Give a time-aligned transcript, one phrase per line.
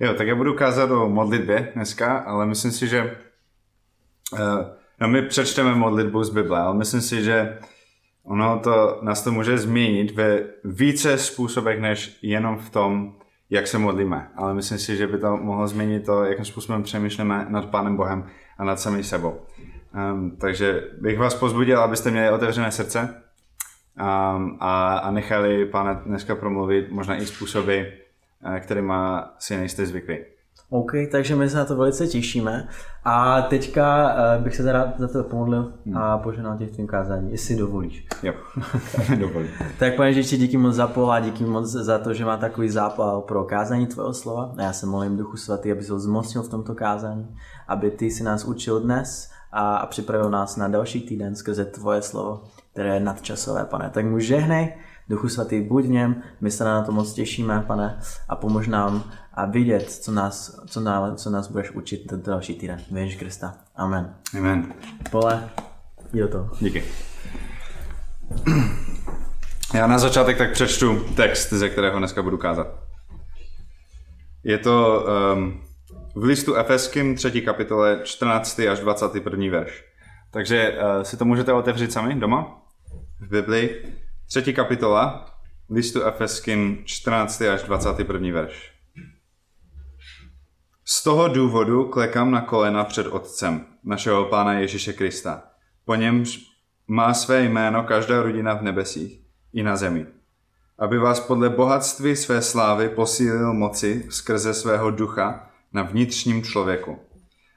[0.00, 3.16] Jo, tak já budu kázat o modlitbě dneska, ale myslím si, že
[4.32, 4.38] uh,
[5.00, 7.58] no my přečteme modlitbu z Bible, ale myslím si, že
[8.22, 13.14] ono to, nás to může změnit ve více způsobech, než jenom v tom,
[13.50, 14.30] jak se modlíme.
[14.36, 18.26] Ale myslím si, že by to mohlo změnit to, jakým způsobem přemýšlíme nad Pánem Bohem
[18.58, 19.40] a nad samým sebou.
[20.12, 26.34] Um, takže bych vás pozbudil, abyste měli otevřené srdce um, a, a nechali Pána dneska
[26.34, 27.80] promluvit možná i způsoby,
[28.44, 28.92] eh, kterými
[29.38, 30.18] si nejste zvyklí.
[30.70, 32.68] OK, takže my se na to velice těšíme.
[33.04, 35.96] A teďka uh, bych se teda za to pomodlil hmm.
[35.96, 38.06] a poženal tě v tvým kázání, jestli dovolíš.
[38.22, 38.32] Jo,
[39.18, 39.50] dovolím.
[39.78, 43.20] tak pane Ježíši, díky moc za pohled, díky moc za to, že má takový zápal
[43.20, 44.54] pro kázání tvého slova.
[44.56, 47.36] A já se molím Duchu Svatý, aby se ho zmocnil v tomto kázání,
[47.68, 52.02] aby ty si nás učil dnes a, a připravil nás na další týden skrze tvoje
[52.02, 53.90] slovo, které je nadčasové, pane.
[53.90, 54.74] Tak mu žehnej,
[55.10, 59.12] Duchu Svatý, buď v něm, my se na to moc těšíme, pane, a pomož nám
[59.34, 62.80] a vidět, co nás, co nás, co nás budeš učit tento další týden.
[62.90, 63.54] Věž Krista.
[63.76, 64.14] Amen.
[64.38, 64.74] Amen.
[65.10, 65.50] Pole,
[66.12, 66.50] jo to.
[66.60, 66.84] Díky.
[69.74, 72.66] Já na začátek tak přečtu text, ze kterého dneska budu kázat.
[74.44, 75.60] Je to um,
[76.14, 77.42] v listu Efeským 3.
[77.42, 78.58] kapitole 14.
[78.58, 79.50] až 21.
[79.50, 79.84] verš.
[80.30, 82.62] Takže uh, si to můžete otevřít sami doma
[83.20, 83.99] v Biblii.
[84.30, 85.34] Třetí kapitola
[85.70, 87.40] listu Efeským 14.
[87.42, 88.32] až 21.
[88.32, 88.72] verš.
[90.84, 95.42] Z toho důvodu klekám na kolena před Otcem, našeho Pána Ježíše Krista.
[95.84, 96.38] Po němž
[96.88, 99.20] má své jméno každá rodina v nebesích
[99.52, 100.06] i na zemi.
[100.78, 106.98] Aby vás podle bohatství své slávy posílil moci skrze svého ducha na vnitřním člověku.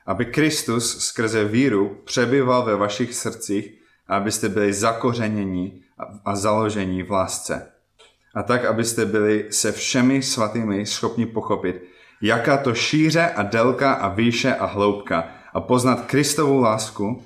[0.05, 5.82] Aby Kristus skrze víru přebyval ve vašich srdcích abyste byli zakořeněni
[6.25, 7.71] a založení v lásce.
[8.35, 11.83] A tak, abyste byli se všemi svatými schopni pochopit,
[12.21, 17.23] jaká to šíře a délka a výše a hloubka a poznat Kristovu lásku,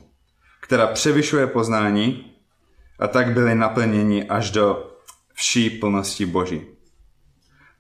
[0.61, 2.33] která převyšuje poznání
[3.00, 4.91] a tak byli naplněni až do
[5.33, 6.66] vší plnosti Boží.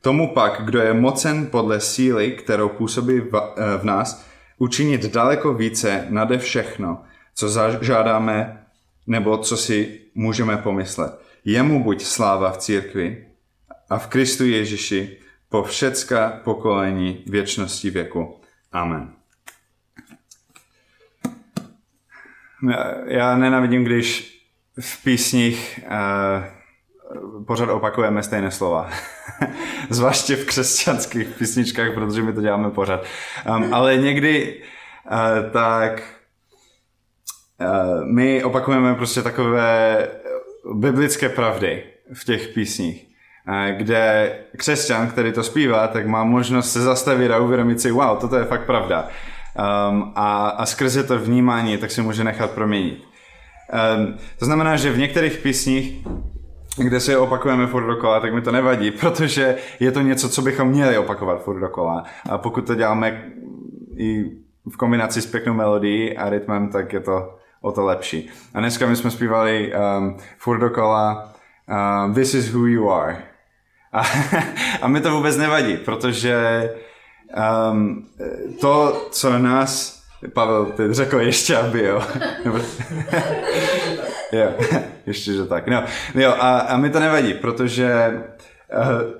[0.01, 4.25] Tomu pak, kdo je mocen podle síly, kterou působí v, v nás,
[4.57, 7.03] učinit daleko více nade všechno,
[7.35, 8.66] co zažádáme
[9.07, 11.21] nebo co si můžeme pomyslet.
[11.45, 13.27] Jemu buď sláva v církvi
[13.89, 15.17] a v Kristu Ježíši
[15.49, 18.35] po všecka pokolení věčnosti věku.
[18.71, 19.13] Amen.
[23.05, 24.37] Já nenavidím, když
[24.79, 28.89] v písních uh, pořád opakujeme stejné slova.
[29.89, 33.03] Zvláště v křesťanských písničkách, protože my to děláme pořád.
[33.49, 34.61] Um, ale někdy
[35.11, 36.16] uh, tak
[38.03, 40.07] my opakujeme prostě takové
[40.73, 43.07] biblické pravdy v těch písních
[43.71, 48.37] kde křesťan, který to zpívá, tak má možnost se zastavit a uvědomit si, wow, toto
[48.37, 49.07] je fakt pravda.
[49.89, 53.03] Um, a, a skrze to vnímání tak si může nechat proměnit.
[53.97, 56.07] Um, to znamená, že v některých písních,
[56.77, 60.41] kde si je opakujeme furt dokola, tak mi to nevadí, protože je to něco, co
[60.41, 62.03] bychom měli opakovat furt dokola.
[62.29, 63.23] A pokud to děláme
[63.97, 64.23] i
[64.71, 68.29] v kombinaci s pěknou melodií a rytmem, tak je to o to lepší.
[68.53, 71.33] A dneska my jsme zpívali um, furt dokola
[72.07, 73.23] uh, This is who you are.
[73.93, 74.03] A,
[74.81, 76.69] a mi to vůbec nevadí, protože
[77.71, 78.07] um,
[78.61, 79.97] to, co nás
[80.33, 82.03] Pavel ty řekl ještě, aby jo.
[84.31, 84.53] jo,
[85.05, 85.67] ještě, že tak.
[85.67, 85.83] No,
[86.15, 88.21] jo, a, a mi to nevadí, protože
[88.77, 89.11] uh,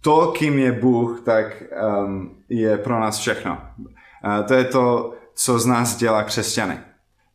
[0.00, 1.62] to, kým je Bůh, tak
[2.04, 3.58] um, je pro nás všechno.
[3.78, 6.78] Uh, to je to, co z nás dělá křesťany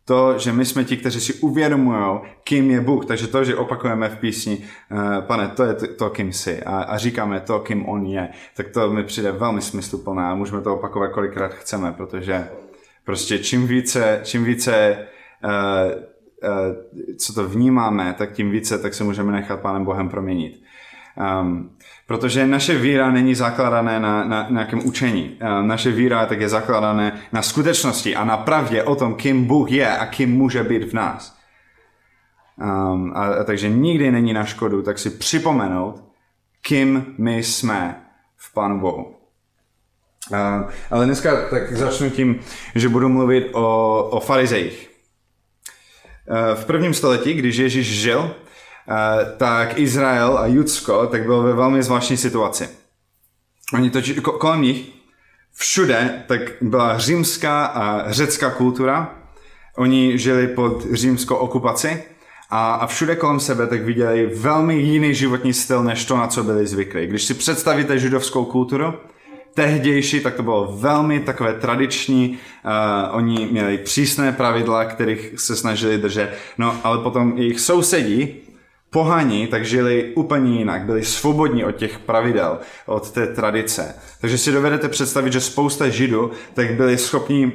[0.09, 3.05] to, že my jsme ti, kteří si uvědomují, kým je Bůh.
[3.05, 6.97] Takže to, že opakujeme v písni, uh, pane, to je to, kým jsi a, a
[6.97, 11.07] říkáme to, kým on je, tak to mi přijde velmi smysluplné a můžeme to opakovat
[11.07, 12.47] kolikrát chceme, protože
[13.05, 14.97] prostě čím více, čím více
[15.43, 15.51] uh,
[16.49, 20.61] uh, co to vnímáme, tak tím více tak se můžeme nechat Pánem Bohem proměnit.
[21.19, 21.69] Um,
[22.07, 25.39] protože naše víra není zakladané na, na, nějakém učení.
[25.59, 29.71] Um, naše víra tak je zakladané na skutečnosti a na pravdě o tom, kým Bůh
[29.71, 31.37] je a kým může být v nás.
[32.57, 36.03] Um, a, a takže nikdy není na škodu tak si připomenout,
[36.61, 38.01] kým my jsme
[38.37, 39.15] v Pánu Bohu.
[40.31, 42.39] Uh, ale dneska tak začnu tím,
[42.75, 44.89] že budu mluvit o, o farizejích.
[46.29, 48.35] Uh, v prvním století, když Ježíš žil,
[49.37, 52.69] tak Izrael a Judsko tak bylo ve velmi zvláštní situaci.
[53.73, 54.89] Oni to, kolem nich
[55.53, 59.15] všude tak byla římská a řecká kultura.
[59.77, 62.03] Oni žili pod římskou okupaci
[62.49, 66.43] a, a všude kolem sebe tak viděli velmi jiný životní styl, než to, na co
[66.43, 67.07] byli zvyklí.
[67.07, 68.93] Když si představíte židovskou kulturu,
[69.53, 72.37] tehdější, tak to bylo velmi takové tradiční.
[72.65, 76.37] Uh, oni měli přísné pravidla, kterých se snažili držet.
[76.57, 78.35] No, ale potom jejich sousedí,
[78.89, 83.95] pohani, tak žili úplně jinak, byli svobodní od těch pravidel, od té tradice.
[84.21, 87.51] Takže si dovedete představit, že spousta židů tak byli schopni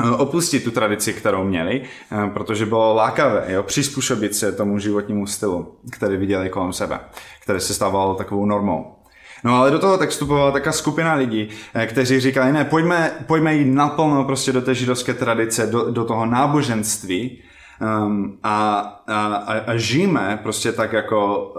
[0.00, 5.26] eh, opustit tu tradici, kterou měli, eh, protože bylo lákavé jo, přizpůsobit se tomu životnímu
[5.26, 7.00] stylu, který viděli kolem sebe,
[7.42, 8.96] které se stávalo takovou normou.
[9.44, 13.54] No ale do toho tak vstupovala taká skupina lidí, eh, kteří říkali, ne, pojďme, pojďme
[13.54, 17.42] jít naplno prostě do té židovské tradice, do, do toho náboženství
[17.80, 19.34] um, a, a,
[19.66, 21.52] a žijeme prostě tak, jako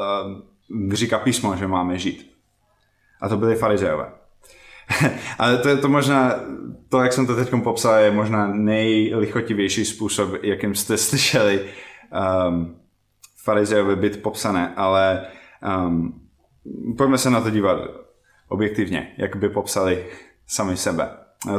[0.70, 2.32] um, říká písmo, že máme žít.
[3.22, 4.12] A to byli farizeové.
[5.40, 6.34] Ale to je to možná,
[6.90, 11.66] to, jak jsem to teď popsal, je možná nejlichotivější způsob, jakým jste slyšeli
[12.48, 12.76] um,
[13.44, 15.26] farizeové být popsané, ale
[15.88, 16.22] um,
[16.98, 17.78] pojďme se na to dívat
[18.48, 20.06] objektivně, jak by popsali
[20.48, 21.10] sami sebe.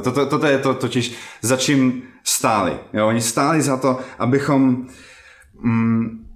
[0.03, 2.79] Toto, toto je to totiž, za čím stáli.
[2.93, 3.09] Jo?
[3.09, 4.87] Oni stáli za to, abychom
[5.61, 6.27] mm,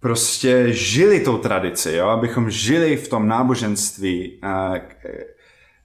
[0.00, 2.08] prostě žili tou tradici, jo?
[2.08, 4.72] abychom žili v tom náboženství, a,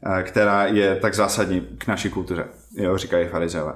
[0.03, 2.45] a, která je tak zásadní k naší kultuře,
[2.77, 2.97] jo?
[2.97, 3.73] říkají farizeové.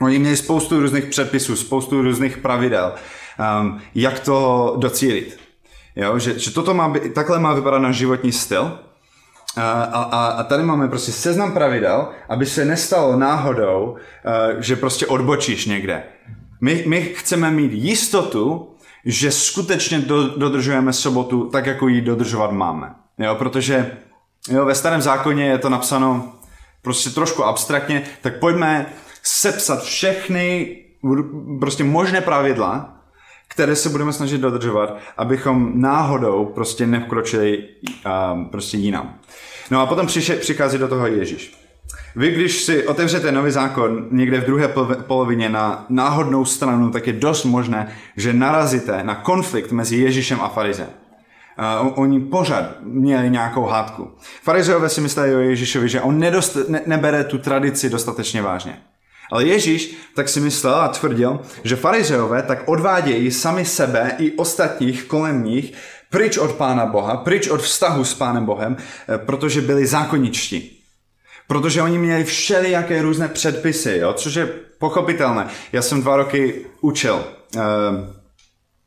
[0.00, 2.92] Oni měli spoustu různých předpisů, spoustu různých pravidel,
[3.60, 5.38] um, jak to docílit.
[5.96, 6.18] Jo?
[6.18, 8.78] Že, že toto má takhle má vypadat náš životní styl.
[9.56, 13.96] A, a, a tady máme prostě seznam pravidel, aby se nestalo náhodou,
[14.58, 16.02] že prostě odbočíš někde.
[16.60, 18.74] My, my chceme mít jistotu,
[19.04, 22.94] že skutečně do, dodržujeme sobotu tak, jako ji dodržovat máme.
[23.18, 23.34] Jo?
[23.34, 23.90] Protože
[24.48, 26.32] jo, ve starém zákoně je to napsáno
[26.82, 28.86] prostě trošku abstraktně, tak pojďme
[29.22, 30.76] sepsat všechny
[31.60, 32.93] prostě možné pravidla,
[33.48, 37.68] které se budeme snažit dodržovat, abychom náhodou prostě nevkročili
[38.06, 39.14] uh, prostě jinam.
[39.70, 41.64] No a potom přiše, přichází do toho Ježíš.
[42.16, 44.68] Vy, když si otevřete nový zákon někde v druhé
[45.06, 50.48] polovině na náhodnou stranu, tak je dost možné, že narazíte na konflikt mezi Ježíšem a
[50.48, 50.88] farizem.
[51.86, 54.10] Uh, oni pořád měli nějakou hádku.
[54.42, 58.78] Farizeové si mysleli o Ježíšovi, že on nedost, ne, nebere tu tradici dostatečně vážně.
[59.34, 65.04] Ale Ježíš tak si myslel a tvrdil, že farizeové tak odvádějí sami sebe i ostatních
[65.04, 65.72] kolem nich
[66.10, 70.80] pryč od Pána Boha, pryč od vztahu s Pánem Bohem, eh, protože byli zákoničtí.
[71.46, 74.12] Protože oni měli všelijaké různé předpisy, jo?
[74.12, 74.46] což je
[74.78, 75.46] pochopitelné.
[75.72, 77.24] Já jsem dva roky učil
[77.56, 77.62] uh,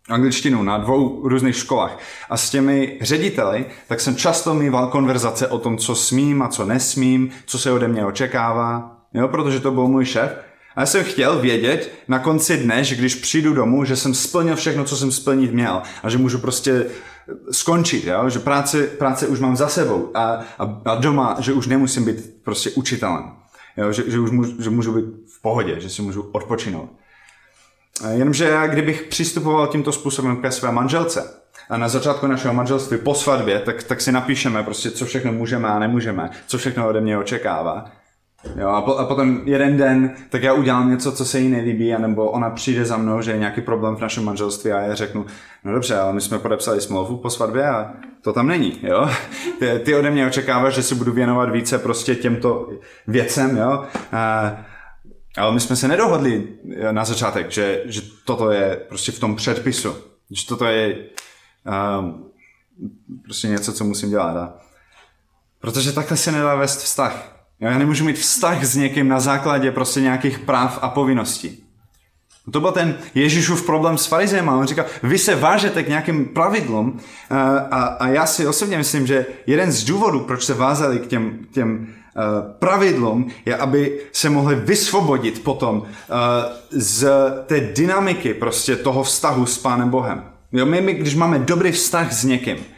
[0.10, 5.60] angličtinu na dvou různých školách a s těmi řediteli, tak jsem často mýval konverzace o
[5.60, 9.88] tom, co smím a co nesmím, co se ode mě očekává jo, protože to byl
[9.88, 10.32] můj šéf.
[10.76, 14.56] A já jsem chtěl vědět na konci dne, že když přijdu domů, že jsem splnil
[14.56, 16.86] všechno, co jsem splnit měl a že můžu prostě
[17.52, 18.30] skončit, jo?
[18.30, 22.44] že práce, práce už mám za sebou a, a, a doma, že už nemusím být
[22.44, 23.24] prostě učitelem,
[23.78, 23.92] jo?
[23.92, 25.06] Že, že už můžu, že můžu být
[25.38, 26.90] v pohodě, že si můžu odpočinout.
[28.12, 31.34] Jenomže já, kdybych přistupoval tímto způsobem ke své manželce,
[31.70, 35.70] a na začátku našeho manželství po svatbě, tak, tak si napíšeme prostě, co všechno můžeme
[35.70, 37.92] a nemůžeme, co všechno ode mě očekává.
[38.56, 41.94] Jo, a, po, a potom jeden den, tak já udělám něco, co se jí nelíbí,
[41.94, 45.26] anebo ona přijde za mnou, že je nějaký problém v našem manželství a já řeknu,
[45.64, 49.10] no dobře, ale my jsme podepsali smlouvu po svatbě a to tam není, jo.
[49.60, 52.70] Ty, ty ode mě očekáváš, že si budu věnovat více prostě těmto
[53.08, 53.86] věcem, jo.
[54.12, 54.58] A,
[55.38, 56.48] ale my jsme se nedohodli
[56.92, 59.96] na začátek, že, že toto je prostě v tom předpisu,
[60.32, 60.98] že toto je
[62.00, 62.26] um,
[63.24, 64.38] prostě něco, co musím dělat.
[64.38, 64.54] A,
[65.60, 67.37] protože takhle se nedá vést vztah.
[67.60, 71.64] Já nemůžu mít vztah s někým na základě prostě nějakých práv a povinností.
[72.52, 74.50] To byl ten Ježíšův problém s farizem.
[74.50, 77.36] On říkal, vy se vážete k nějakým pravidlům eh,
[77.72, 81.40] a, a já si osobně myslím, že jeden z důvodů, proč se vázali k těm,
[81.52, 85.86] těm uh, pravidlům, je, aby se mohli vysvobodit potom uh,
[86.72, 87.10] z
[87.46, 90.24] té dynamiky prostě toho vztahu s Pánem Bohem.
[90.52, 92.77] Jo, my, my, když máme dobrý vztah s někým, Eh,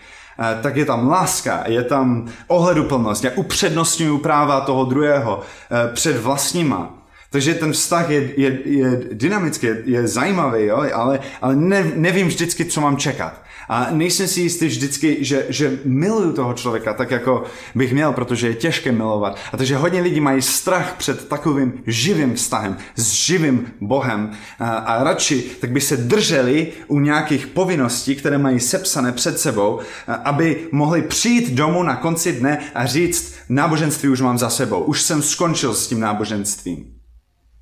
[0.62, 6.99] tak je tam láska, je tam ohleduplnost, já upřednostňuju práva toho druhého eh, před vlastníma.
[7.30, 10.84] Takže ten vztah je, je, je dynamický, je, je zajímavý, jo?
[10.94, 13.42] ale, ale ne, nevím vždycky, co mám čekat.
[13.70, 17.44] A nejsem si jistý vždycky, že, že miluju toho člověka tak, jako
[17.76, 19.38] bych měl, protože je těžké milovat.
[19.54, 25.04] A takže hodně lidí mají strach před takovým živým vztahem, s živým Bohem a, a
[25.04, 29.80] radši tak by se drželi u nějakých povinností, které mají sepsané před sebou,
[30.24, 35.02] aby mohli přijít domů na konci dne a říct, náboženství už mám za sebou, už
[35.02, 36.99] jsem skončil s tím náboženstvím.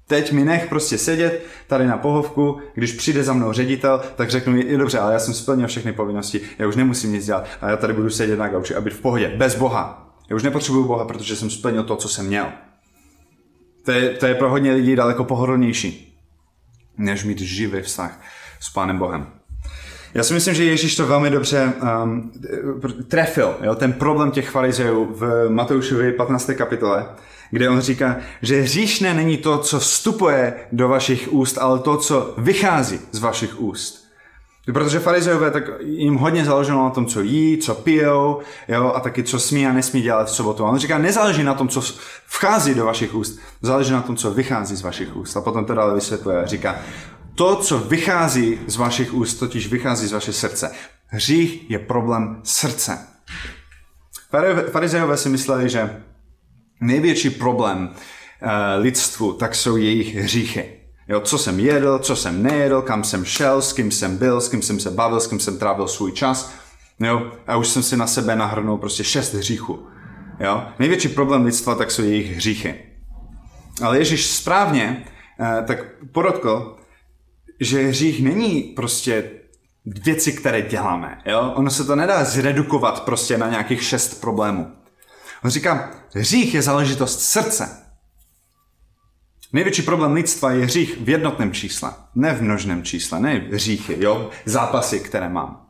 [0.07, 4.55] Teď mi nech prostě sedět tady na pohovku, když přijde za mnou ředitel, tak řeknu,
[4.55, 7.77] je dobře, ale já jsem splnil všechny povinnosti, já už nemusím nic dělat a já
[7.77, 10.13] tady budu sedět na gauči a být v pohodě, bez Boha.
[10.29, 12.45] Já už nepotřebuju Boha, protože jsem splnil to, co jsem měl.
[13.85, 16.19] To je, to je pro hodně lidí daleko pohodlnější,
[16.97, 18.21] než mít živý vztah
[18.59, 19.27] s Pánem Bohem.
[20.13, 21.73] Já si myslím, že Ježíš to velmi dobře
[22.03, 22.31] um,
[23.07, 26.51] trefil, jo, ten problém těch farizejů v Matoušovi 15.
[26.57, 27.05] kapitole,
[27.51, 32.33] kde on říká, že hříšné není to, co vstupuje do vašich úst, ale to, co
[32.37, 34.07] vychází z vašich úst.
[34.73, 39.23] Protože farizejové, tak jim hodně záleželo na tom, co jí, co pijou, jo, a taky
[39.23, 40.65] co smí a nesmí dělat v sobotu.
[40.65, 41.81] A on říká, nezáleží na tom, co
[42.25, 45.37] vchází do vašich úst, záleží na tom, co vychází z vašich úst.
[45.37, 46.41] A potom to dále vysvětluje.
[46.45, 46.75] Říká,
[47.35, 50.71] to, co vychází z vašich úst, totiž vychází z vaše srdce.
[51.07, 53.07] Hřích je problém srdce.
[54.71, 56.03] Farizejové si mysleli, že
[56.81, 58.49] největší problém uh,
[58.81, 60.73] lidstvu tak jsou jejich hříchy.
[61.07, 64.49] Jo, co jsem jedl, co jsem nejedl, kam jsem šel, s kým jsem byl, s
[64.49, 66.53] kým jsem se bavil, s kým jsem trávil svůj čas.
[66.99, 69.87] Jo, a už jsem si na sebe nahrnul prostě šest hříchů.
[70.39, 70.63] Jo?
[70.79, 72.75] Největší problém lidstva tak jsou jejich hříchy.
[73.81, 75.05] Ale Ježíš správně
[75.39, 75.79] uh, tak
[76.11, 76.77] podotkl,
[77.59, 79.31] že hřích není prostě
[79.85, 81.21] věci, které děláme.
[81.25, 81.53] Jo?
[81.55, 84.71] Ono se to nedá zredukovat prostě na nějakých šest problémů.
[85.43, 87.83] On říká, hřích je záležitost srdce.
[89.53, 94.29] Největší problém lidstva je hřích v jednotném čísle, ne v množném čísle, ne hříchy, jo,
[94.45, 95.67] zápasy, které mám.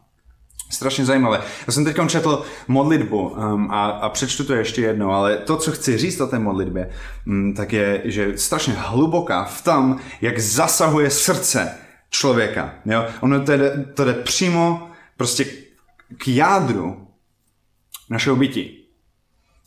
[0.69, 1.41] Strašně zajímavé.
[1.67, 5.71] Já jsem teď četl modlitbu um, a, a přečtu to ještě jednou, ale to, co
[5.71, 6.89] chci říct o té modlitbě,
[7.27, 11.77] um, tak je, že strašně hluboká v tom, jak zasahuje srdce
[12.09, 12.73] člověka.
[12.85, 13.05] Jo?
[13.21, 15.45] Ono to jde, to jde přímo prostě
[16.17, 17.07] k jádru
[18.09, 18.76] našeho bytí.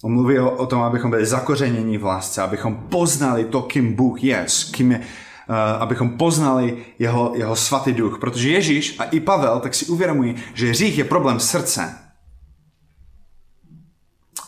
[0.03, 4.25] On mluví o, o tom, abychom byli zakořeněni v lásce, abychom poznali to, kým Bůh
[4.25, 5.05] je, s kým je, uh,
[5.79, 8.19] abychom poznali jeho, jeho svatý duch.
[8.19, 11.95] Protože Ježíš a i Pavel tak si uvědomují, že hřích je problém srdce.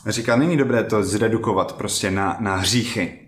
[0.06, 3.18] Říká, není dobré to zredukovat prostě na, na hříchy.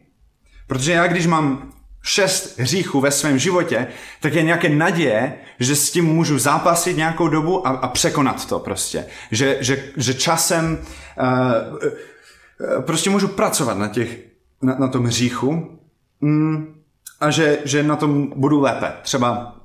[0.67, 3.87] Protože já, když mám šest hříchů ve svém životě,
[4.21, 8.59] tak je nějaké naděje, že s tím můžu zápasit nějakou dobu a, a překonat to
[8.59, 9.07] prostě.
[9.31, 11.89] Že, že, že časem uh,
[12.81, 14.19] prostě můžu pracovat na, těch,
[14.63, 15.79] na, na tom hříchu
[16.21, 16.75] mm,
[17.21, 18.93] a že, že na tom budu lépe.
[19.03, 19.57] Třeba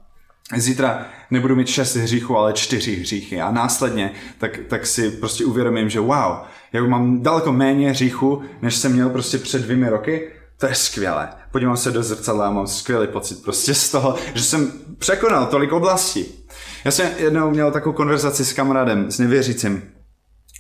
[0.56, 5.90] zítra nebudu mít šest hříchů, ale čtyři hříchy a následně tak, tak si prostě uvědomím,
[5.90, 6.38] že wow,
[6.74, 11.30] já mám daleko méně hříchů, než jsem měl prostě před dvěmi roky, to je skvělé.
[11.52, 15.72] Podívám se do zrcadla a mám skvělý pocit prostě z toho, že jsem překonal tolik
[15.72, 16.26] oblastí.
[16.86, 19.82] Já jsem jednou měl takovou konverzaci s kamarádem, s nevěřícím,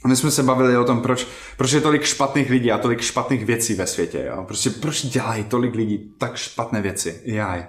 [0.08, 1.27] my jsme se bavili o tom, proč,
[1.58, 4.25] proč je tolik špatných lidí a tolik špatných věcí ve světě.
[4.27, 4.44] Jo?
[4.48, 7.22] Prostě proč dělají tolik lidí tak špatné věci?
[7.25, 7.65] Jaj.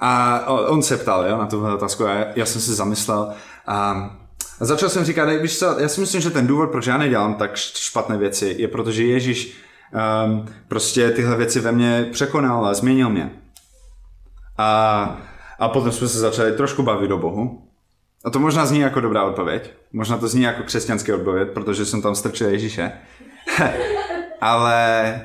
[0.00, 3.32] A on se ptal jo, na tuhle otázku a já, jsem si zamyslel
[3.66, 4.10] a
[4.60, 7.56] začal jsem říkat, víš co, já si myslím, že ten důvod, proč já nedělám tak
[7.56, 9.56] špatné věci, je protože Ježíš
[10.26, 13.30] um, prostě tyhle věci ve mně překonal a změnil mě.
[14.58, 15.20] A,
[15.58, 17.71] a potom jsme se začali trošku bavit o Bohu.
[18.24, 19.72] A to možná zní jako dobrá odpověď.
[19.92, 22.92] Možná to zní jako křesťanský odpověď, protože jsem tam strčil Ježíše.
[24.40, 25.20] ale,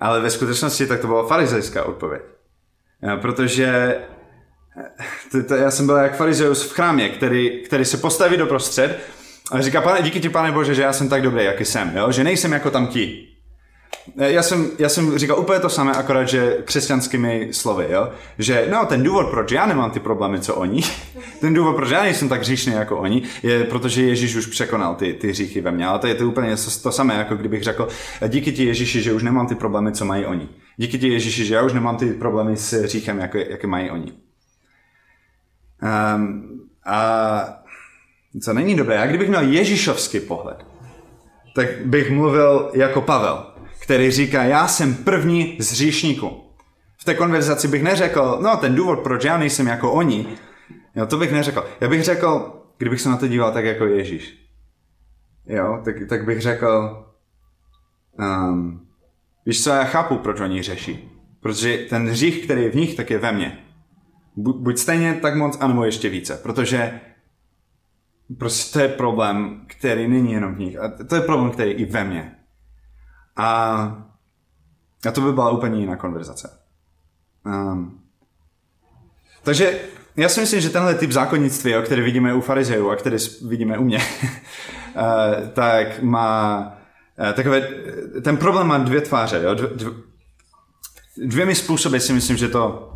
[0.00, 2.22] ale ve skutečnosti tak to byla farizejská odpověď.
[3.20, 3.98] Protože
[5.32, 9.00] to, to, já jsem byl jak farizeus v chrámě, který, který se postaví do prostřed
[9.52, 12.12] a říká, pane, díky ti, pane Bože, že já jsem tak dobrý, jaký jsem, jo?
[12.12, 13.28] že nejsem jako tam ti.
[14.16, 18.08] Já jsem, já jsem říkal úplně to samé, akorát, že křesťanskými slovy, jo?
[18.38, 20.82] Že no, ten důvod, proč já nemám ty problémy, co oni,
[21.40, 25.12] ten důvod, proč já nejsem tak hříšný jako oni, je protože Ježíš už překonal ty,
[25.12, 25.86] ty hříchy ve mně.
[25.86, 27.88] Ale to je to úplně to, to samé, jako kdybych řekl,
[28.28, 30.48] díky ti Ježíši, že už nemám ty problémy, co mají oni.
[30.76, 34.12] Díky ti Ježíši, že já už nemám ty problémy s hříchem, jako, jaké mají oni.
[36.16, 37.58] Um, a
[38.42, 40.66] co není dobré, já kdybych měl Ježíšovský pohled,
[41.54, 43.46] tak bych mluvil jako Pavel
[43.88, 46.30] který říká, já jsem první z hříšníků.
[46.98, 50.26] V té konverzaci bych neřekl, no ten důvod, proč já nejsem jako oni,
[50.94, 51.64] jo, to bych neřekl.
[51.80, 54.48] Já bych řekl, kdybych se na to díval tak jako Ježíš.
[55.46, 57.04] Jo, tak, tak bych řekl,
[58.18, 58.86] um,
[59.46, 61.10] víš co, já chápu, proč oni řeší.
[61.40, 63.58] Protože ten hřích, který je v nich, tak je ve mně.
[64.36, 66.40] Buď stejně tak moc, anebo ještě více.
[66.42, 67.00] Protože
[68.38, 70.78] prostě to je problém, který není jenom v nich.
[70.78, 72.37] A to je problém, který je i ve mně.
[73.38, 73.48] A,
[75.08, 76.60] a to by byla úplně jiná konverzace.
[77.46, 78.00] Um,
[79.42, 79.80] takže
[80.16, 83.16] já si myslím, že tenhle typ zákonnictví, o který vidíme u farizejů a který
[83.48, 83.98] vidíme u mě,
[84.96, 86.72] eh, tak má
[87.18, 87.68] eh, takové,
[88.24, 89.40] ten problém má dvě tváře.
[89.42, 89.54] Jo?
[89.54, 89.90] Dvě,
[91.16, 92.92] dvěmi způsoby si myslím, že to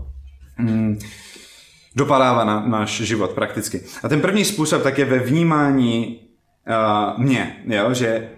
[0.58, 0.98] mm,
[1.96, 3.80] dopadává na náš život prakticky.
[4.02, 6.20] A ten první způsob tak je ve vnímání
[6.68, 7.94] uh, mě, jo?
[7.94, 8.30] že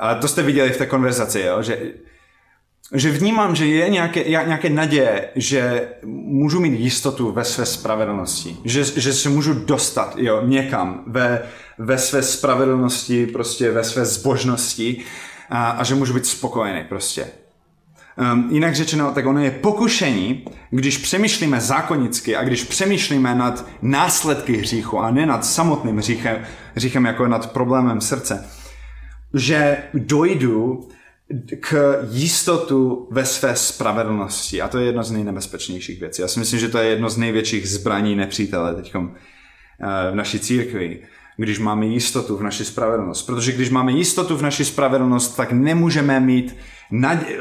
[0.00, 1.78] a to jste viděli v té konverzaci, jo, že,
[2.94, 8.84] že vnímám, že je nějaké, nějaké naděje, že můžu mít jistotu ve své spravedlnosti, že,
[8.84, 11.42] že se můžu dostat jo, někam ve,
[11.78, 15.04] ve své spravedlnosti, prostě ve své zbožnosti
[15.50, 17.26] a, a že můžu být spokojený prostě.
[18.32, 24.56] Um, jinak řečeno, tak ono je pokušení, když přemýšlíme zákonicky a když přemýšlíme nad následky
[24.56, 28.50] hříchu a ne nad samotným hříchem, hříchem jako nad problémem srdce,
[29.34, 30.88] že dojdu
[31.60, 34.62] k jistotu ve své spravedlnosti.
[34.62, 36.22] A to je jedno z nejnebezpečnějších věcí.
[36.22, 39.06] Já si myslím, že to je jedno z největších zbraní nepřítele teď uh,
[40.10, 41.02] v naší církvi
[41.42, 43.22] když máme jistotu v naší spravedlnost.
[43.22, 46.56] Protože když máme jistotu v naší spravedlnost, tak nemůžeme mít,
[46.90, 47.38] nadě,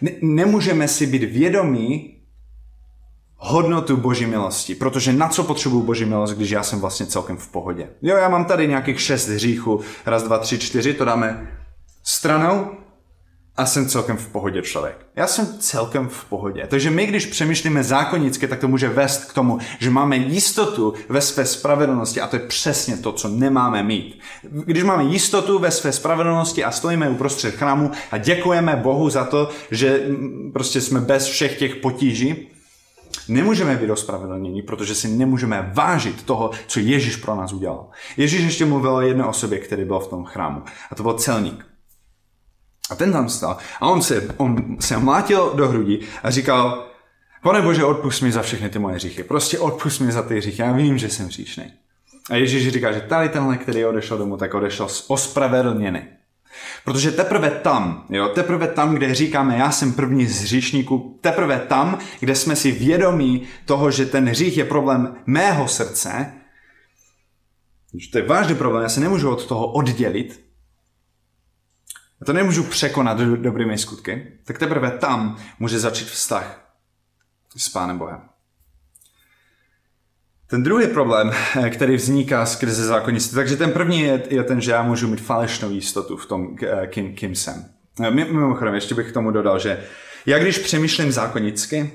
[0.00, 2.15] ne, nemůžeme si být vědomí
[3.36, 4.74] hodnotu Boží milosti.
[4.74, 7.88] Protože na co potřebuju Boží milost, když já jsem vlastně celkem v pohodě.
[8.02, 11.48] Jo, já mám tady nějakých šest hříchů, raz, dva, tři, čtyři, to dáme
[12.04, 12.70] stranou
[13.56, 15.06] a jsem celkem v pohodě člověk.
[15.16, 16.66] Já jsem celkem v pohodě.
[16.68, 21.20] Takže my, když přemýšlíme zákonicky, tak to může vést k tomu, že máme jistotu ve
[21.20, 24.20] své spravedlnosti a to je přesně to, co nemáme mít.
[24.42, 29.48] Když máme jistotu ve své spravedlnosti a stojíme uprostřed chrámu a děkujeme Bohu za to,
[29.70, 30.06] že
[30.52, 32.48] prostě jsme bez všech těch potíží,
[33.28, 37.88] Nemůžeme být ospravedlnění, protože si nemůžeme vážit toho, co Ježíš pro nás udělal.
[38.16, 40.62] Ježíš ještě mluvil o jedné osobě, který byl v tom chrámu.
[40.90, 41.66] A to byl celník.
[42.90, 46.86] A ten tam stal a on se, on se mlátil do hrudi a říkal,
[47.42, 49.24] pane Bože, odpust mi za všechny ty moje hříchy.
[49.24, 50.62] Prostě odpust mi za ty hříchy.
[50.62, 51.72] Já vím, že jsem hříšný.
[52.30, 56.15] A Ježíš říká, že tady tenhle, který odešel domů, tak odešel ospravedlněný.
[56.84, 61.98] Protože teprve tam, jo, teprve tam, kde říkáme, já jsem první z hříšníků, teprve tam,
[62.20, 66.32] kde jsme si vědomí toho, že ten hřích je problém mého srdce,
[67.94, 70.46] že to je vážný problém, já se nemůžu od toho oddělit,
[72.20, 76.78] a to nemůžu překonat do, dobrými skutky, tak teprve tam může začít vztah
[77.56, 78.35] s Pánem Bohem.
[80.48, 81.30] Ten druhý problém,
[81.70, 85.70] který vzniká skrze zákonnictví, takže ten první je, je ten, že já můžu mít falešnou
[85.70, 86.56] jistotu v tom,
[86.86, 87.64] kým, kým jsem.
[88.10, 89.84] Mimochodem, ještě bych k tomu dodal, že
[90.26, 91.92] já když přemýšlím zákonicky,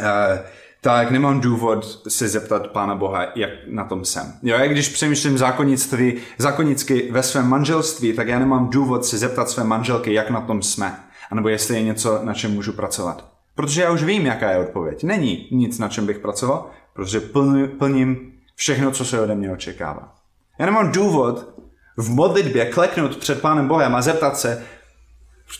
[0.00, 0.42] eh,
[0.80, 4.32] tak nemám důvod se zeptat Pána Boha, jak na tom jsem.
[4.42, 9.50] Jo, jak když přemýšlím zákonnictví, zákonicky ve svém manželství, tak já nemám důvod se zeptat
[9.50, 10.96] své manželky, jak na tom jsme.
[11.30, 13.28] A nebo jestli je něco, na čem můžu pracovat.
[13.54, 15.04] Protože já už vím, jaká je odpověď.
[15.04, 17.20] Není nic, na čem bych pracoval, protože
[17.78, 20.14] plním všechno, co se ode mě očekává.
[20.58, 21.54] Já nemám důvod
[21.96, 24.64] v modlitbě kleknout před Pánem Bohem a zeptat se,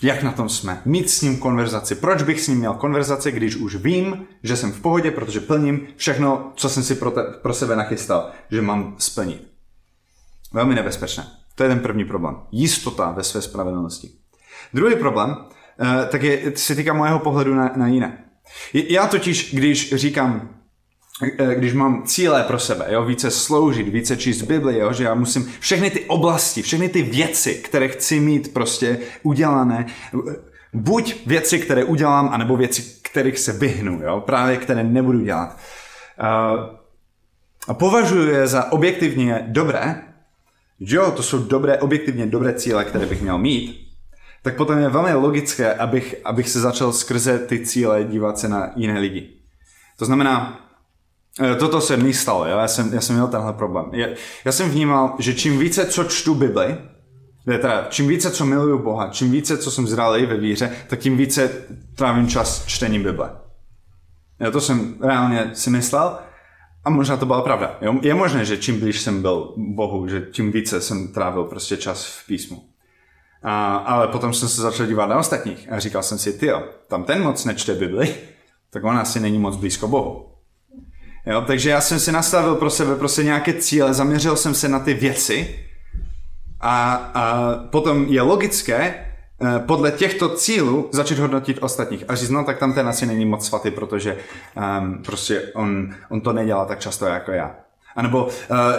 [0.03, 1.95] jak na tom jsme, mít s ním konverzaci.
[1.95, 5.87] Proč bych s ním měl konverzaci, když už vím, že jsem v pohodě, protože plním
[5.97, 9.49] všechno, co jsem si pro, te, pro sebe nachystal, že mám splnit.
[10.53, 11.27] Velmi nebezpečné.
[11.55, 12.37] To je ten první problém.
[12.53, 14.11] Jistota ve své spravedlnosti.
[14.75, 15.37] Druhý problém,
[15.81, 18.25] eh, tak je, se týká mojeho pohledu na, na jiné.
[18.75, 20.49] Já totiž, když říkám,
[21.55, 25.53] když mám cíle pro sebe, jo, více sloužit, více číst Bibli, jo, že já musím
[25.61, 29.87] všechny ty oblasti, všechny ty věci, které chci mít prostě udělané,
[30.73, 35.59] buď věci, které udělám, anebo věci, kterých se vyhnu, jo, právě které nebudu dělat.
[37.69, 40.03] A považuji je za objektivně dobré,
[40.81, 43.89] jo, to jsou dobré, objektivně dobré cíle, které bych měl mít,
[44.43, 48.73] tak potom je velmi logické, abych, abych se začal skrze ty cíle dívat se na
[48.77, 49.31] jiné lidi.
[49.97, 50.64] To znamená, Eh,
[51.59, 52.59] toto se mi stalo, jo?
[52.59, 53.87] Já, jsem, já jsem měl tenhle problém.
[53.93, 54.07] Já,
[54.45, 56.77] já jsem vnímal, že čím více, co čtu Bibli,
[57.45, 61.17] teda, čím více, co miluju Boha, čím více, co jsem zralý ve víře, tak tím
[61.17, 61.51] více
[61.97, 63.31] trávím čas čtením Bible.
[64.41, 66.19] Já to jsem reálně si myslel
[66.85, 67.79] a možná to byla pravda.
[67.81, 67.95] Jo?
[68.03, 72.07] Je možné, že čím blíž jsem byl Bohu, že tím více jsem trávil prostě čas
[72.07, 72.69] v písmu.
[73.43, 76.51] A, ale potom jsem se začal dívat na ostatních a říkal jsem si, ty
[76.89, 78.15] tam ten moc nečte Bibli,
[78.71, 80.34] tak on asi není moc blízko Bohu.
[81.27, 84.79] Jo, takže já jsem si nastavil pro sebe prostě nějaké cíle, zaměřil jsem se na
[84.79, 85.59] ty věci
[86.61, 92.45] a, a potom je logické eh, podle těchto cílů začít hodnotit ostatních a říct, no
[92.45, 94.17] tak tam ten asi není moc svatý, protože
[94.79, 97.64] um, prostě on, on to nedělá tak často jako já.
[97.97, 98.31] A nebo uh,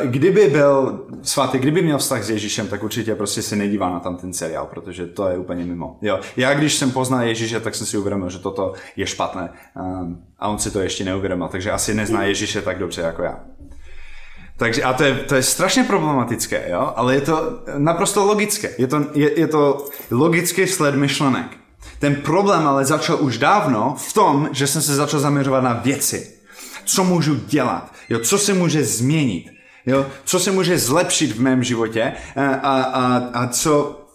[0.03, 4.17] kdyby byl svatý, kdyby měl vztah s Ježíšem, tak určitě prostě si nedívá na tam
[4.17, 5.97] ten seriál, protože to je úplně mimo.
[6.01, 6.19] Jo.
[6.37, 9.49] Já když jsem poznal Ježíše, tak jsem si uvědomil, že toto je špatné.
[9.75, 13.39] Um, a on si to ještě neuvědomil, takže asi nezná Ježíše tak dobře jako já.
[14.57, 16.93] Takže, a to je, to je strašně problematické, jo?
[16.95, 18.69] ale je to naprosto logické.
[18.77, 21.57] Je to, je, je to logický sled myšlenek.
[21.99, 26.35] Ten problém ale začal už dávno v tom, že jsem se začal zaměřovat na věci.
[26.85, 27.93] Co můžu dělat?
[28.09, 29.51] Jo, co se může změnit?
[29.85, 34.05] Jo, co se může zlepšit v mém životě a, a, a co,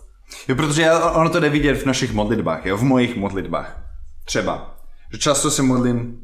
[0.48, 3.82] Jo, protože ono to jde vidět v našich modlitbách, jo, v mojich modlitbách.
[4.24, 4.76] Třeba.
[5.12, 6.18] Že často se modlím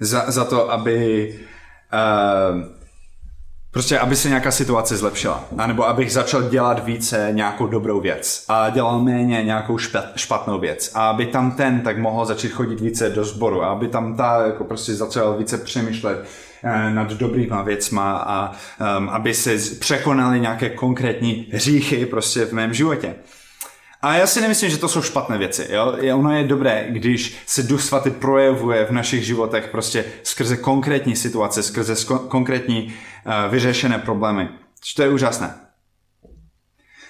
[0.00, 1.28] za, za to, aby
[1.92, 2.77] uh,
[3.70, 5.44] prostě, aby se nějaká situace zlepšila.
[5.58, 9.78] A nebo abych začal dělat více nějakou dobrou věc a dělal méně nějakou
[10.16, 10.90] špatnou věc.
[10.94, 14.46] A aby tam ten tak mohl začít chodit více do sboru a aby tam ta
[14.46, 16.24] jako prostě začal více přemýšlet
[16.64, 18.52] uh, nad dobrýma věcma a
[18.98, 23.14] um, aby se překonaly nějaké konkrétní hříchy prostě v mém životě.
[24.02, 25.66] A já si nemyslím, že to jsou špatné věci.
[25.70, 25.96] Jo?
[26.14, 31.62] Ono je dobré, když se Duch Svatý projevuje v našich životech prostě skrze konkrétní situace,
[31.62, 31.94] skrze
[32.28, 34.48] konkrétní uh, vyřešené problémy.
[34.96, 35.54] To je úžasné.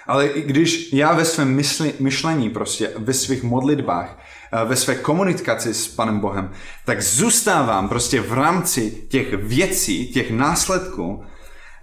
[0.09, 4.19] Ale když já ve svém mysli, myšlení, prostě ve svých modlitbách,
[4.53, 6.53] eh, ve své komunikaci s Panem Bohem,
[6.85, 11.25] tak zůstávám prostě v rámci těch věcí, těch následků,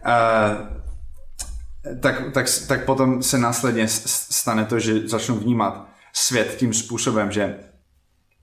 [0.06, 0.76] eh,
[2.02, 7.60] tak, tak, tak potom se následně stane to, že začnu vnímat svět tím způsobem, že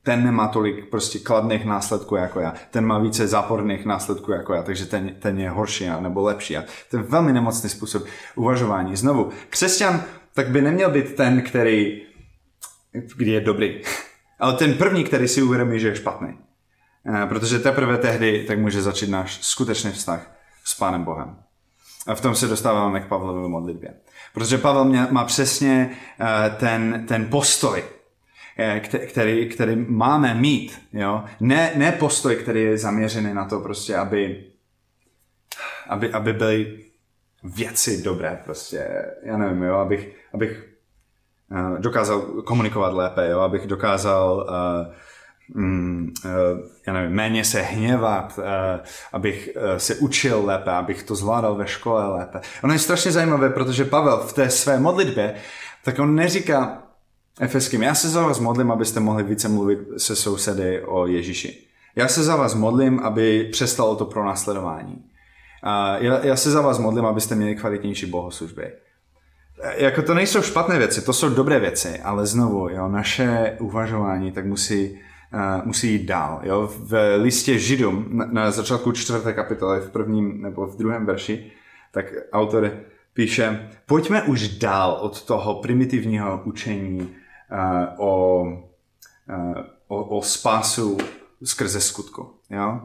[0.03, 4.63] ten nemá tolik prostě kladných následků jako já, ten má více záporných následků jako já,
[4.63, 6.57] takže ten, ten je horší nebo lepší.
[6.57, 8.97] A to je velmi nemocný způsob uvažování.
[8.97, 10.03] Znovu, křesťan
[10.35, 12.03] tak by neměl být ten, který
[13.17, 13.81] kdy je dobrý,
[14.41, 16.39] ale ten první, který si uvědomí, že je špatný.
[17.07, 20.31] Eh, protože teprve tehdy tak může začít náš skutečný vztah
[20.65, 21.37] s Pánem Bohem.
[22.07, 23.95] A v tom se dostáváme k Pavlově modlitbě.
[24.35, 27.85] Protože Pavel mě, má přesně eh, ten, ten postoj,
[28.59, 30.83] eh, který, který máme mít.
[30.93, 31.25] Jo?
[31.41, 34.45] Ne, ne postoj, který je zaměřený na to, prostě, aby,
[35.89, 36.85] aby, aby byly
[37.45, 38.41] věci dobré.
[38.45, 38.89] Prostě,
[39.23, 39.75] já nevím, jo?
[39.75, 40.69] abych, abych
[41.53, 43.41] eh, dokázal komunikovat lépe, jo?
[43.41, 44.95] abych dokázal uh,
[45.55, 46.29] mm, eh,
[46.87, 48.81] já nevím, méně se hněvat, eh,
[49.13, 52.41] abych eh, se učil lépe, abych to zvládal ve škole lépe.
[52.65, 55.35] Ono je strašně zajímavé, protože Pavel v té své modlitbě,
[55.85, 56.83] tak on neříká
[57.41, 61.67] Efeským, já se za vás modlím, abyste mohli více mluvit se sousedy o Ježíši.
[61.97, 65.05] Já se za vás modlím, aby přestalo to pro následování.
[65.99, 68.73] Já, já se za vás modlím, abyste měli kvalitnější bohoslužby.
[69.77, 74.47] Jako to nejsou špatné věci, to jsou dobré věci, ale znovu, jo, naše uvažování tak
[74.47, 74.99] musí
[75.65, 76.41] musí jít dál.
[76.43, 76.71] Jo?
[76.79, 81.53] V listě Židům na, začátku čtvrté kapitoly, v prvním nebo v druhém verši,
[81.93, 82.71] tak autor
[83.15, 89.55] píše, pojďme už dál od toho primitivního učení uh, o, uh,
[89.89, 90.99] o, o spásu
[91.45, 92.31] skrze skutku.
[92.51, 92.81] Jo?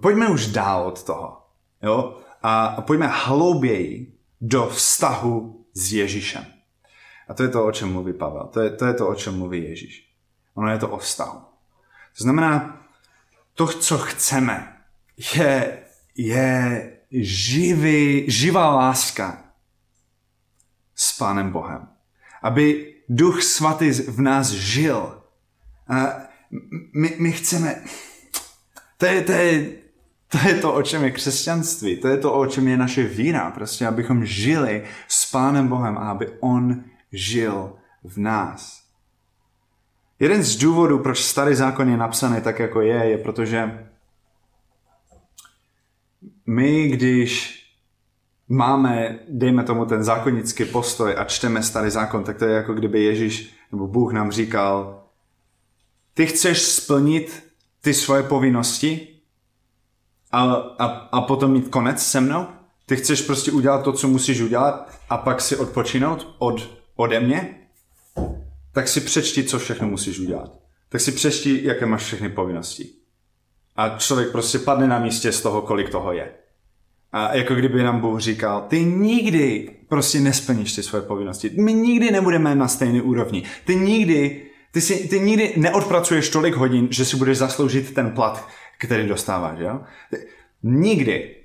[0.00, 1.38] Pojďme už dál od toho.
[1.82, 2.18] Jo?
[2.42, 6.44] A pojďme hlouběji do vztahu s Ježíšem.
[7.28, 8.48] A to je to, o čem mluví Pavel.
[8.52, 10.10] To je, to je to, o čem mluví Ježíš.
[10.54, 11.53] Ono je to o vztahu.
[12.16, 12.80] Znamená,
[13.54, 14.76] to, co chceme,
[15.36, 15.82] je,
[16.16, 19.44] je živý, živá láska
[20.94, 21.88] s Pánem Bohem.
[22.42, 25.22] Aby Duch Svatý v nás žil.
[25.88, 26.06] A
[26.94, 27.84] my, my chceme...
[28.96, 29.72] To je, to, je,
[30.28, 31.96] to je to, o čem je křesťanství.
[31.96, 33.50] To je to, o čem je naše víra.
[33.50, 38.83] Prostě, abychom žili s Pánem Bohem a aby On žil v nás.
[40.20, 43.88] Jeden z důvodů, proč starý zákon je napsaný tak, jako je, je protože
[46.46, 47.60] my, když
[48.48, 53.04] máme, dejme tomu, ten zákonický postoj a čteme starý zákon, tak to je jako kdyby
[53.04, 55.04] Ježíš nebo Bůh nám říkal,
[56.14, 57.42] ty chceš splnit
[57.80, 59.08] ty svoje povinnosti
[60.32, 62.46] a, a, a potom mít konec se mnou?
[62.86, 67.60] Ty chceš prostě udělat to, co musíš udělat a pak si odpočinout od, ode mě?
[68.74, 70.52] Tak si přečti, co všechno musíš udělat.
[70.88, 72.88] Tak si přečti, jaké máš všechny povinnosti.
[73.76, 76.32] A člověk prostě padne na místě z toho, kolik toho je.
[77.12, 81.50] A jako kdyby nám Bůh říkal, ty nikdy prostě nesplníš ty svoje povinnosti.
[81.60, 83.42] My nikdy nebudeme na stejné úrovni.
[83.64, 88.48] Ty nikdy, ty, si, ty nikdy neodpracuješ tolik hodin, že si budeš zasloužit ten plat,
[88.78, 89.58] který dostáváš.
[89.58, 89.80] Jo?
[90.10, 90.16] Ty,
[90.62, 91.36] nikdy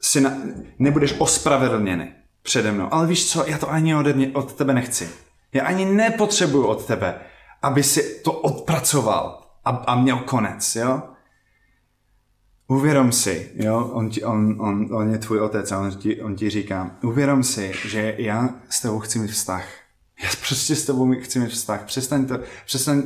[0.00, 0.36] si na,
[0.78, 2.94] nebudeš ospravedlněný přede mnou.
[2.94, 5.08] Ale víš co, já to ani ode mě, od tebe nechci.
[5.52, 7.20] Já ani nepotřebuju od tebe,
[7.62, 11.02] aby si to odpracoval a, a měl konec, jo?
[12.70, 16.36] Uvědom si, jo, on, ti, on, on, on je tvůj otec a on ti, on
[16.36, 19.64] ti říká, uvědom si, že já s tebou chci mít vztah.
[20.22, 21.84] Já prostě s tebou chci mít vztah.
[21.84, 23.02] Přestaň to, přestaň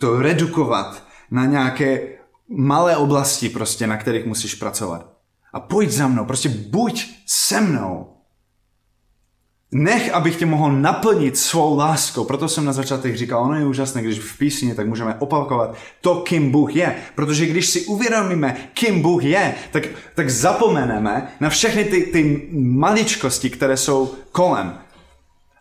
[0.00, 2.08] to redukovat na nějaké
[2.48, 5.12] malé oblasti prostě, na kterých musíš pracovat.
[5.52, 8.11] A pojď za mnou, prostě buď se mnou.
[9.74, 12.24] Nech, abych tě mohl naplnit svou láskou.
[12.24, 16.14] Proto jsem na začátek říkal, ono je úžasné, když v písni tak můžeme opakovat to,
[16.14, 16.94] kým Bůh je.
[17.14, 19.82] Protože když si uvědomíme, kým Bůh je, tak,
[20.14, 24.66] tak zapomeneme na všechny ty, ty maličkosti, které jsou kolem.
[24.68, 24.82] A,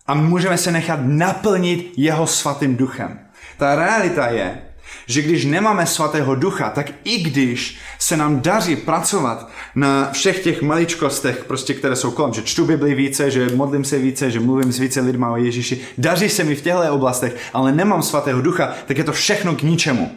[0.08, 3.19] A můžeme se nechat naplnit jeho svatým duchem.
[3.58, 4.62] Ta realita je,
[5.07, 10.61] že když nemáme svatého ducha, tak i když se nám daří pracovat na všech těch
[10.61, 14.71] maličkostech, prostě, které jsou kolem, že čtu Bibli více, že modlím se více, že mluvím
[14.71, 18.73] s více lidma o Ježíši, daří se mi v těchto oblastech, ale nemám svatého ducha,
[18.85, 20.11] tak je to všechno k ničemu.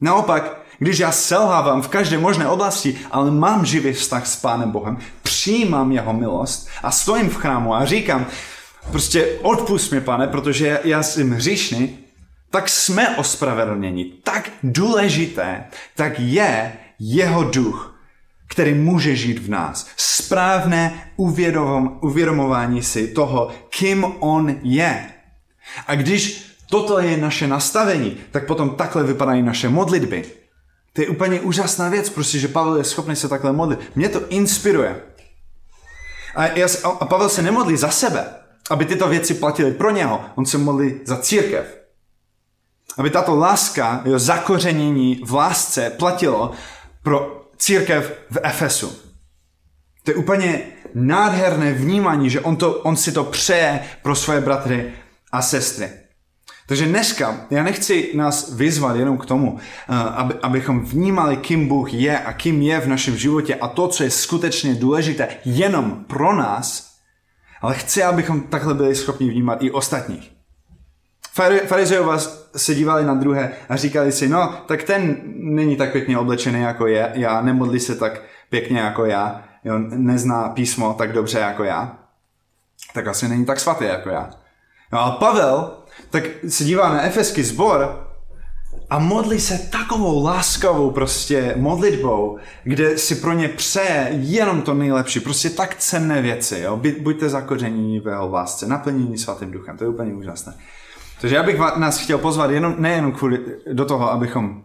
[0.00, 4.98] Naopak, když já selhávám v každé možné oblasti, ale mám živý vztah s Pánem Bohem,
[5.22, 8.26] přijímám jeho milost a stojím v chrámu a říkám,
[8.90, 12.03] prostě odpust mi, pane, protože já jsem hříšný,
[12.54, 14.04] tak jsme ospravedlněni.
[14.22, 15.64] Tak důležité,
[15.96, 18.00] tak je jeho duch,
[18.48, 19.86] který může žít v nás.
[19.96, 25.06] Správné uvědom, uvědomování si toho, kým on je.
[25.86, 30.24] A když toto je naše nastavení, tak potom takhle vypadají naše modlitby.
[30.92, 33.80] To je úplně úžasná věc, prostě, že Pavel je schopný se takhle modlit.
[33.94, 35.02] Mě to inspiruje.
[36.34, 36.66] A, já,
[37.00, 38.24] a Pavel se nemodlí za sebe,
[38.70, 40.24] aby tyto věci platily pro něho.
[40.34, 41.83] On se modlí za církev.
[42.98, 46.52] Aby tato láska, jo, zakořenění v lásce platilo
[47.02, 48.92] pro církev v Efesu.
[50.02, 50.62] To je úplně
[50.94, 54.92] nádherné vnímání, že on, to, on si to přeje pro svoje bratry
[55.32, 55.90] a sestry.
[56.66, 61.92] Takže dneska já nechci nás vyzvat jenom k tomu, eh, aby, abychom vnímali, kým Bůh
[61.92, 66.36] je a kým je v našem životě a to, co je skutečně důležité jenom pro
[66.36, 66.94] nás,
[67.60, 70.32] ale chci, abychom takhle byli schopni vnímat i ostatních.
[71.66, 72.18] Farizejové
[72.56, 76.86] se dívali na druhé a říkali si, no, tak ten není tak pěkně oblečený jako
[76.86, 81.98] je, já nemodlí se tak pěkně jako já, jo, nezná písmo tak dobře jako já,
[82.94, 84.30] tak asi není tak svatý jako já.
[84.92, 85.72] No a Pavel
[86.10, 88.06] tak se dívá na efeský zbor
[88.90, 95.20] a modlí se takovou láskavou prostě modlitbou, kde si pro ně přeje jenom to nejlepší,
[95.20, 96.80] prostě tak cenné věci, jo?
[97.00, 100.54] buďte zakoření v jeho lásce, naplnění svatým duchem, to je úplně úžasné.
[101.20, 103.40] Takže já bych nás chtěl pozvat jenom, nejenom kvůli,
[103.72, 104.62] do toho, abychom uh, uh,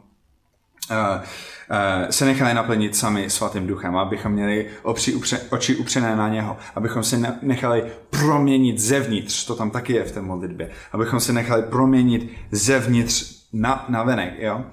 [2.10, 7.04] se nechali naplnit sami svatým duchem, abychom měli oči, upře, oči upřené na něho, abychom
[7.04, 12.32] se nechali proměnit zevnitř, to tam taky je v té modlitbě, abychom se nechali proměnit
[12.52, 14.66] zevnitř na, na venek, jo?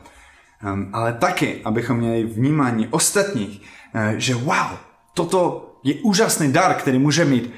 [0.72, 3.62] Um, ale taky, abychom měli vnímání ostatních,
[3.94, 4.66] uh, že wow,
[5.14, 7.52] toto je úžasný dar, který může mít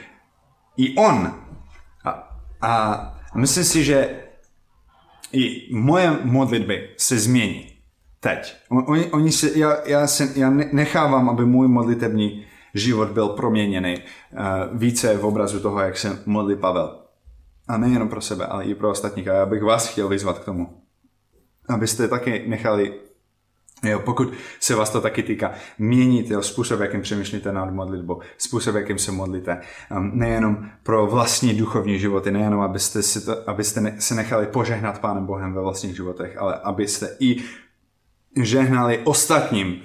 [0.76, 1.34] i on.
[2.04, 4.16] A, a a myslím si, že
[5.32, 7.72] i moje modlitby se změní.
[8.20, 8.56] Teď.
[8.68, 14.78] Oni, oni se, já, já, se, já nechávám, aby můj modlitební život byl proměněný uh,
[14.78, 17.04] více v obrazu toho, jak se modlí Pavel.
[17.68, 19.28] A nejenom pro sebe, ale i pro ostatní.
[19.28, 20.82] A já bych vás chtěl vyzvat k tomu,
[21.68, 23.00] abyste taky nechali
[23.82, 28.74] Jo, pokud se vás to taky týká, měnit jo, způsob, jakým přemýšlíte nad modlitbou, způsob,
[28.74, 29.60] jakým se modlíte.
[29.90, 34.98] Um, nejenom pro vlastní duchovní životy, nejenom abyste, si to, abyste ne, se nechali požehnat
[34.98, 37.36] Pánem Bohem ve vlastních životech, ale abyste i
[38.42, 39.82] žehnali ostatním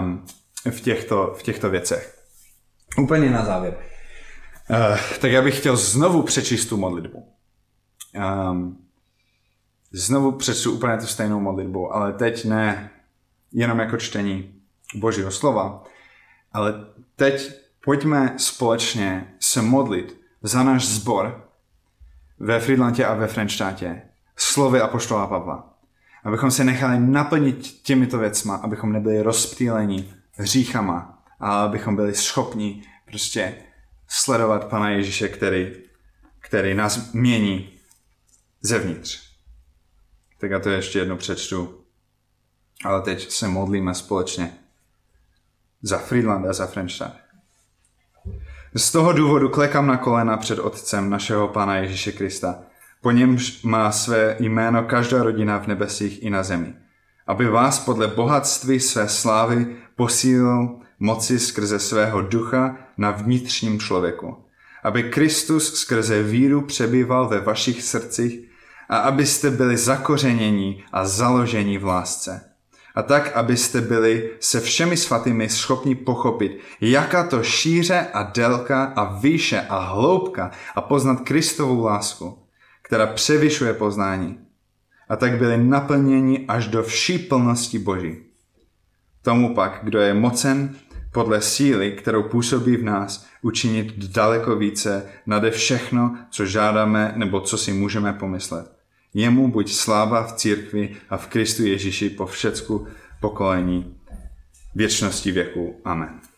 [0.00, 0.24] um,
[0.70, 2.24] v, těchto, v těchto věcech.
[2.98, 3.78] Úplně na závěr.
[4.70, 7.28] Uh, tak já bych chtěl znovu přečíst tu modlitbu.
[8.50, 8.78] Um,
[9.92, 12.90] znovu přečtu úplně tu stejnou modlitbu, ale teď ne
[13.52, 14.54] jenom jako čtení
[14.94, 15.84] Božího slova,
[16.52, 16.74] ale
[17.16, 17.50] teď
[17.84, 21.48] pojďme společně se modlit za náš zbor
[22.38, 24.02] ve Friedlandě a ve Frenštátě
[24.36, 25.74] slovy Apoštola Pavla.
[26.24, 33.54] Abychom se nechali naplnit těmito věcma, abychom nebyli rozptýleni hříchama, ale abychom byli schopni prostě
[34.08, 35.72] sledovat Pana Ježíše, který,
[36.38, 37.72] který nás mění
[38.60, 39.30] zevnitř.
[40.38, 41.79] Tak já to ještě jedno přečtu
[42.84, 44.54] ale teď se modlíme společně
[45.82, 47.16] za Friedland a za Frenštát.
[48.74, 52.58] Z toho důvodu klekám na kolena před Otcem našeho Pána Ježíše Krista,
[53.02, 56.74] po němž má své jméno každá rodina v nebesích i na zemi,
[57.26, 64.44] aby vás podle bohatství své slávy posílil moci skrze svého ducha na vnitřním člověku,
[64.82, 68.40] aby Kristus skrze víru přebýval ve vašich srdcích
[68.88, 72.49] a abyste byli zakořeněni a založeni v lásce
[73.00, 79.18] a tak, abyste byli se všemi svatými schopni pochopit, jaká to šíře a délka a
[79.18, 82.38] výše a hloubka a poznat Kristovou lásku,
[82.82, 84.38] která převyšuje poznání.
[85.08, 88.16] A tak byli naplněni až do vší plnosti Boží.
[89.22, 90.74] Tomu pak, kdo je mocen
[91.12, 97.58] podle síly, kterou působí v nás, učinit daleko více nade všechno, co žádáme nebo co
[97.58, 98.79] si můžeme pomyslet
[99.14, 102.86] Jemu buď sláva v církvi a v Kristu Ježíši po všecku
[103.20, 103.96] pokolení
[104.74, 105.80] věčnosti věku.
[105.84, 106.29] Amen.